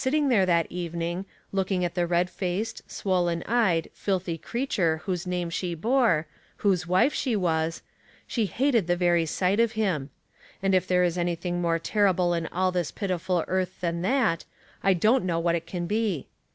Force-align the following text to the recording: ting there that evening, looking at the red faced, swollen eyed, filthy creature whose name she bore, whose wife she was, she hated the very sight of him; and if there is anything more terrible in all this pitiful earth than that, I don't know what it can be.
ting 0.03 0.29
there 0.29 0.47
that 0.47 0.65
evening, 0.71 1.27
looking 1.51 1.85
at 1.85 1.93
the 1.93 2.07
red 2.07 2.27
faced, 2.27 2.81
swollen 2.91 3.43
eyed, 3.43 3.87
filthy 3.93 4.35
creature 4.35 4.97
whose 5.05 5.27
name 5.27 5.47
she 5.47 5.75
bore, 5.75 6.25
whose 6.65 6.87
wife 6.87 7.13
she 7.13 7.35
was, 7.35 7.83
she 8.25 8.47
hated 8.47 8.87
the 8.87 8.95
very 8.95 9.27
sight 9.27 9.59
of 9.59 9.73
him; 9.73 10.09
and 10.59 10.73
if 10.73 10.87
there 10.87 11.03
is 11.03 11.19
anything 11.19 11.61
more 11.61 11.77
terrible 11.77 12.33
in 12.33 12.47
all 12.47 12.71
this 12.71 12.89
pitiful 12.89 13.45
earth 13.47 13.79
than 13.79 14.01
that, 14.01 14.43
I 14.81 14.95
don't 14.95 15.23
know 15.23 15.37
what 15.39 15.53
it 15.53 15.67
can 15.67 15.85
be. 15.85 16.25